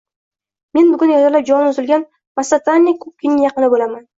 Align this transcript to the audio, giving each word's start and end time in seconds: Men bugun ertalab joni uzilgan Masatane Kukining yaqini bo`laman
Men 0.77 0.89
bugun 0.93 1.13
ertalab 1.17 1.45
joni 1.51 1.69
uzilgan 1.73 2.07
Masatane 2.41 2.95
Kukining 3.05 3.41
yaqini 3.47 3.75
bo`laman 3.77 4.05